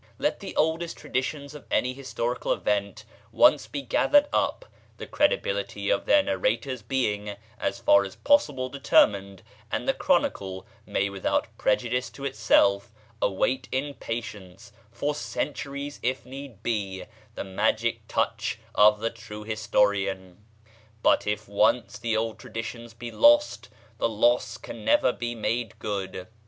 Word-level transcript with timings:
Let 0.17 0.39
the 0.39 0.55
oldest 0.55 0.97
traditions 0.97 1.53
of 1.53 1.67
any 1.69 1.93
historical 1.93 2.51
event 2.51 3.05
once 3.31 3.67
be 3.67 3.83
gathered 3.83 4.25
up, 4.33 4.65
the 4.97 5.05
credibility 5.05 5.91
of 5.91 6.07
their 6.07 6.23
narrators 6.23 6.81
being, 6.81 7.35
as 7.59 7.77
far 7.77 8.03
as 8.03 8.15
possible, 8.15 8.67
determined, 8.67 9.43
and 9.71 9.87
the 9.87 9.93
chronicle 9.93 10.65
may 10.87 11.11
without 11.11 11.55
prejudice 11.59 12.09
to 12.17 12.25
itself 12.25 12.91
await 13.21 13.67
in 13.71 13.93
patience, 13.93 14.71
for 14.91 15.13
centuries 15.13 15.99
if 16.01 16.25
need 16.25 16.63
be, 16.63 17.03
the 17.35 17.43
magic 17.43 18.07
touch 18.07 18.57
of 18.73 19.01
the 19.01 19.11
true 19.11 19.43
historian; 19.43 20.43
but 21.03 21.27
if 21.27 21.47
once 21.47 21.99
the 21.99 22.17
old 22.17 22.39
traditions 22.39 22.95
be 22.95 23.11
lost 23.11 23.69
the 23.99 24.09
loss 24.09 24.57
can 24.57 24.83
never 24.83 25.13
be 25.13 25.35
made 25.35 25.77
good. 25.77 26.27